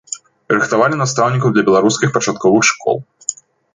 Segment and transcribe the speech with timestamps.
[0.55, 2.97] Рыхтавалі настаўнікаў для беларускіх пачатковых школ.